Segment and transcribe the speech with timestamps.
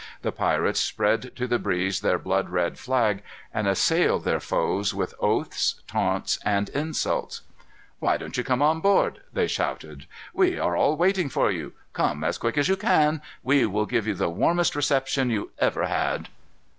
[0.23, 3.21] The pirates spread to the breeze their blood red flag,
[3.53, 7.41] and assailed their foes with oaths, taunts, and insults.
[7.99, 10.07] "Why don't you come on board?" they shouted.
[10.33, 11.73] "We are all waiting for you.
[11.93, 13.21] Come as quick as you can.
[13.43, 16.29] We will give you the warmest reception you ever had."